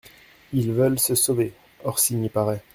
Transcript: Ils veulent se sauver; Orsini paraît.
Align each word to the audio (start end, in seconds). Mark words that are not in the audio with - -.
Ils 0.51 0.71
veulent 0.71 0.97
se 0.97 1.13
sauver; 1.13 1.53
Orsini 1.83 2.29
paraît. 2.29 2.63